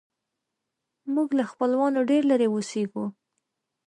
[1.13, 3.05] موږ له خپلوانو ډېر لیرې اوسیږو